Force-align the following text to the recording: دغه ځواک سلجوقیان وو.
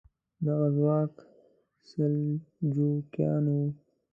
دغه 0.45 0.67
ځواک 0.77 1.13
سلجوقیان 1.89 3.45
وو. 3.55 3.65